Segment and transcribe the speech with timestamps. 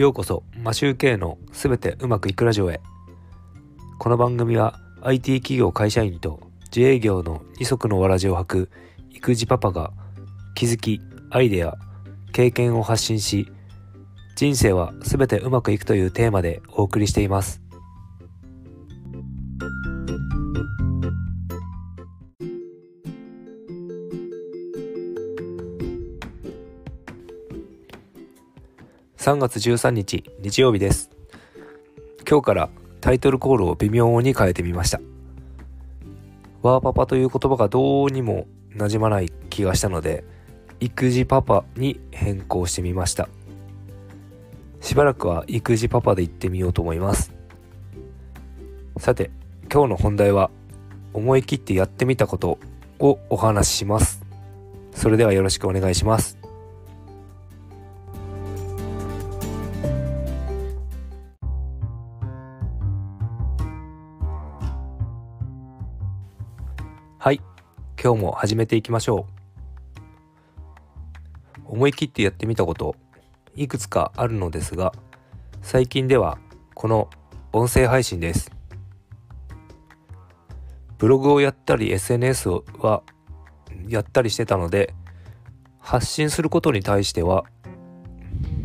[0.00, 2.80] ようこそマシューケのすべてうまくいくラジオへ。
[3.98, 6.40] この番組は IT 企業会社員と
[6.74, 8.70] 自営業の二足のわらじを履く
[9.10, 9.92] 育児パパが
[10.54, 11.76] 気づきアイデア
[12.32, 13.46] 経験を発信し
[14.36, 17.60] 人生はすべてうまくいくというテーマでお送りしています。
[29.20, 31.10] 3月13日日曜日です。
[32.26, 32.70] 今日から
[33.02, 34.98] タイトルコールを微妙に変えてみました。
[36.62, 40.24] ワーパパという言葉がどうにも馴染まない気がしたので
[40.80, 43.28] 育児パパに変更してみました。
[44.80, 47.30] しばらくは育児パパで行ってみようと思います。
[48.96, 49.30] さて
[49.70, 50.50] 今日の本題は
[51.12, 52.58] 思い切ってやってみたこと
[52.98, 54.22] をお話しします。
[54.94, 56.39] それではよろしくお願いします。
[68.02, 69.26] 今日も始めていきましょ
[71.66, 71.70] う。
[71.70, 72.96] 思い切ってやってみたこと
[73.54, 74.94] いくつかあるのですが
[75.60, 76.38] 最近では
[76.74, 77.10] この
[77.52, 78.50] 音声配信です。
[80.96, 82.48] ブログをやったり SNS
[82.78, 83.02] は
[83.86, 84.94] やったりしてたので
[85.78, 87.44] 発信することに対しては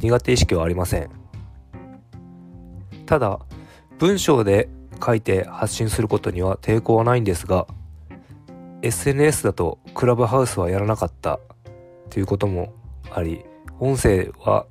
[0.00, 1.08] 苦手意識はありません。
[3.06, 3.38] ただ
[4.00, 4.68] 文章で
[5.00, 7.68] 書いて発信することには抵抗はないんですが
[8.82, 11.38] SNS だとクラブハウスはやらなかった
[12.08, 12.72] ということも
[13.10, 13.44] あり
[13.78, 14.66] 音声は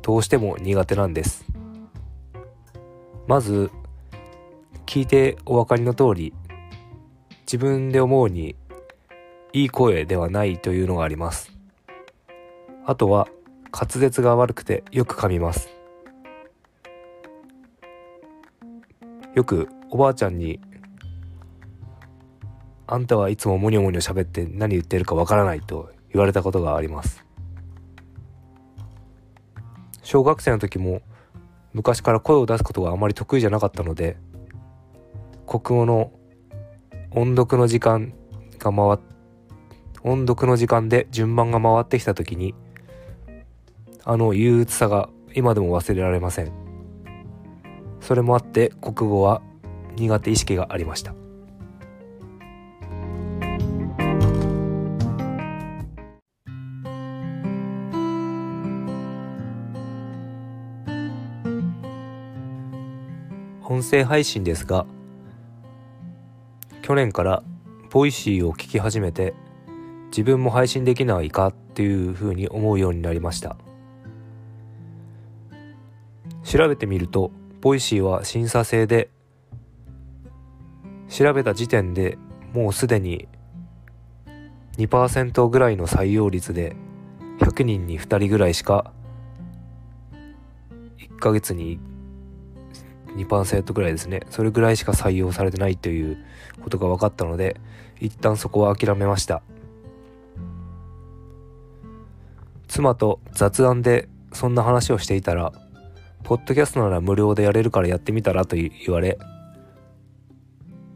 [0.00, 1.44] どうしても苦手なんです。
[3.26, 3.70] まず
[4.86, 6.34] 聞いてお分かりの通り
[7.42, 8.56] 自分で思うに
[9.52, 11.52] いい声ではないというのがあります。
[12.86, 13.28] あとは
[13.70, 15.68] 滑舌が悪くてよく噛みます。
[19.34, 20.58] よくおばあちゃんに
[22.92, 27.24] あんたはいつもモニョモニョ喋って何言ってるかわからないと言われたことがあります。
[30.02, 31.00] 小学生の時も
[31.72, 34.18] 昔から声を出すことがあまり得意じゃなかったので
[35.46, 36.12] 国語の
[37.12, 38.12] 音読の時間
[38.58, 38.98] が回っ
[40.02, 42.54] 音読の時間で順番が回ってきた時に
[44.04, 46.52] あの憂鬱さが今でも忘れられません。
[48.02, 49.40] それもあって国語は
[49.96, 51.21] 苦手意識がありました。
[63.64, 64.86] 音声配信ですが
[66.82, 67.42] 去年から
[67.90, 69.34] ボイシーを聞き始めて
[70.08, 73.56] 自分も配信できないかっていうふうに思うようになりました。
[76.44, 77.30] 調べてみると
[77.60, 79.08] ボイシーは審査制で
[81.08, 82.18] 調べた時点で
[82.52, 83.28] もうすでに
[84.76, 86.76] 2%ぐらいの採用率で
[87.38, 88.92] 100人に2人ぐらいしか
[90.98, 91.78] 1ヶ月に
[93.16, 94.22] 2%ぐらいですね。
[94.30, 96.18] それぐらいしか採用されてないという
[96.62, 97.60] ことが分かったので
[98.00, 99.42] 一旦そこは諦めました。
[102.68, 105.52] 妻と雑談でそんな話をしていたら
[106.22, 109.18] ポッドキャストなら無料でやれるからやってみたらと言われ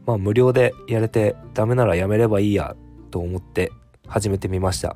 [0.07, 2.75] まあ無料でやれてダメならやめればいいや
[3.11, 3.71] と思って
[4.07, 4.95] 始めてみました。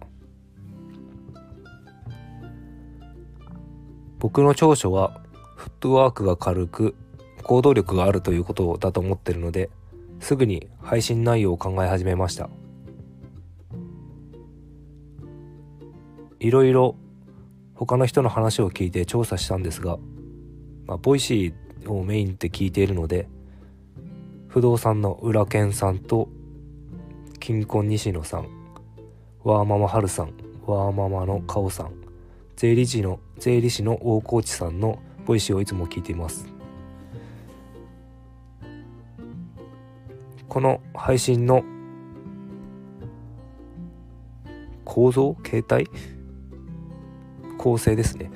[4.18, 5.20] 僕の長所は
[5.56, 6.96] フットワークが軽く
[7.42, 9.70] 行動力があるということだと思ってるので
[10.20, 12.50] すぐに配信内容を考え始めました。
[16.42, 16.96] いろいろ
[17.76, 20.00] 他の人の話を聞いて調査したんですが、
[20.88, 23.28] まあ、ボイシーをメインで聞いているので
[24.48, 26.30] 不動産のウラケンさんと
[27.40, 28.48] キンコン西野さん
[29.44, 30.34] ワーママハルさん
[30.66, 31.94] ワーママのカオさん
[32.56, 36.51] 税理士の税理士の大河内さんの Voicy をいつも聞いています。
[40.52, 41.64] この配信の
[44.84, 45.88] 構造形態？
[47.58, 48.30] 構成ですね。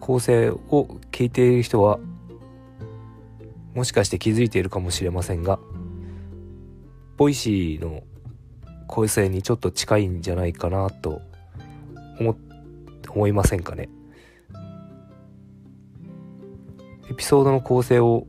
[0.00, 1.98] 構成を聞いている人は
[3.74, 5.58] もしかして気づいているかもしれませんが
[7.18, 8.02] Voicy の
[8.88, 11.20] 構成にちょっと近いんじゃないかなと
[12.18, 12.34] 思
[13.10, 13.90] 思いませんかね？
[17.10, 18.26] エピソードの構成を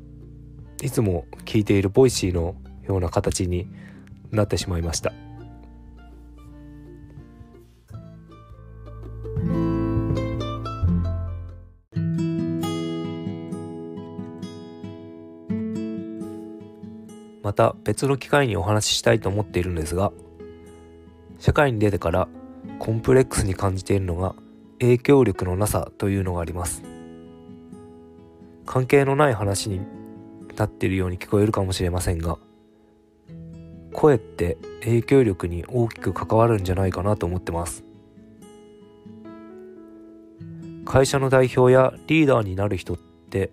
[0.81, 3.67] いつも聞いている Voicy のような形に
[4.31, 5.13] なってしまいました。
[17.43, 20.11] また別の機会にお話ししたいと思っているんですが
[21.37, 22.27] 社会に出てから
[22.79, 24.33] コンプレックスに感じているのが
[24.79, 26.81] 影響力のなさというのがあります
[28.65, 29.81] 関係のない話に
[30.55, 32.37] なっているように聞こえるかもしれませんが
[33.93, 37.85] 声って影響力に大きく関わるんじゃないかなと思ってます。
[40.85, 43.51] 会社の代表やリーダーになる人って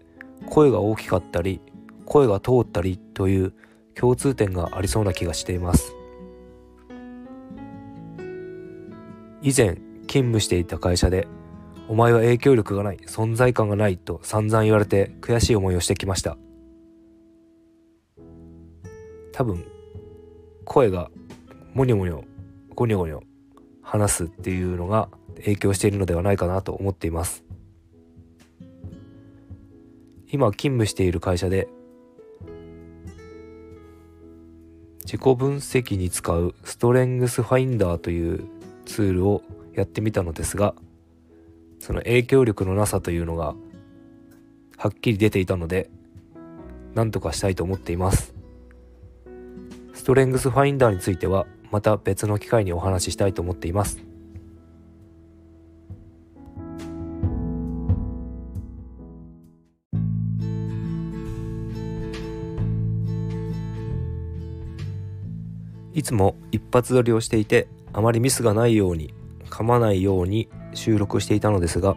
[0.49, 1.61] 声が大きかったり
[2.05, 3.53] 声が通ったりという
[3.95, 5.95] 共通点がありそうな気がしています。
[9.43, 9.77] 以前
[10.07, 11.29] 勤務していた会社で
[11.89, 16.37] お前は影響力がない存在感がないと散々言われて悔しい思いをしてきました。
[19.33, 19.65] 多分
[20.73, 21.11] 声が
[21.75, 22.23] もにょもにょ
[22.77, 23.19] ゴニョゴニョ
[23.83, 25.09] 話すっていうのが
[25.39, 27.43] 影響しているのではないかなと思っています。
[30.31, 31.67] 今勤務している会社で
[35.01, 38.45] 自己分析に使うストレングスファインダーという
[38.87, 39.43] ツールを
[39.75, 40.77] やってみたのですが
[41.81, 43.57] その影響力のなさというのが
[44.77, 45.91] はっきり出ていたので
[46.95, 48.40] 何とかしたいと思っています。
[50.01, 53.99] ストレングスファインダーについてはまた別の機会にお話ししたいと思っています。
[65.93, 69.13] いつも一発撮りをしていてあまりミスがないように
[69.51, 71.95] 噛まないように収録していたのですが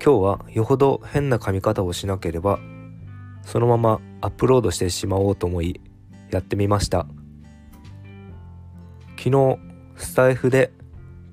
[0.00, 2.60] 今日はよほど変な噛み方をしなければ
[3.42, 5.80] そのままアップロードしてしまおうと思い
[6.30, 7.06] やってみました。
[9.16, 9.58] 昨日
[9.96, 10.72] スタイフで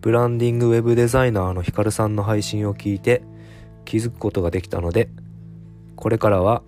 [0.01, 3.23] ブランディングウェブデザイナーのヒカルさんの配信を聞いて
[3.85, 5.09] 気づくことができたので
[5.95, 6.63] これからは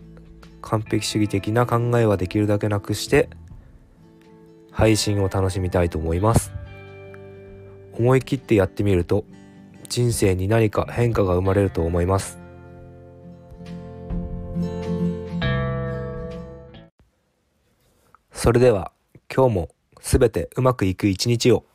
[0.62, 3.30] 完璧主義的な考えはできるだけなくして
[4.72, 6.54] 配信を楽しみたいと思います。
[7.94, 9.26] 思い切ってやってみると
[9.90, 12.47] 人生に何か変化が生まれると思います。
[18.48, 18.94] それでは
[19.30, 19.70] 今日も
[20.02, 21.66] 全てうまくいく一日を。